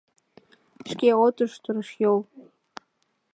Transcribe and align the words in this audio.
Шке 0.89 1.09
от 1.25 1.35
уж, 1.43 1.51
торешйол... 1.63 2.19